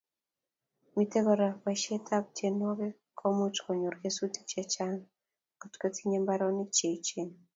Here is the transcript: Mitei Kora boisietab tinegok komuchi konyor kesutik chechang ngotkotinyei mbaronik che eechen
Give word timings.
Mitei 0.95 1.23
Kora 1.25 1.49
boisietab 1.65 2.23
tinegok 2.35 2.79
komuchi 3.19 3.61
konyor 3.65 3.95
kesutik 4.01 4.45
chechang 4.51 4.97
ngotkotinyei 5.59 6.23
mbaronik 6.23 6.69
che 6.77 6.85
eechen 6.93 7.29